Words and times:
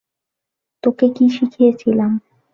তোকে 0.83 1.05
কী 1.15 1.25
শিখিয়েছিলাম? 1.35 2.11